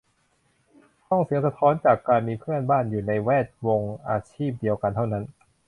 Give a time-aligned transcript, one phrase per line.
[1.07, 5.23] ห้องเสียงสะท้อนจากการมีเพื่อนบ้านอยู่ในแวดวงอาชีพเดียวกันเท่านั้น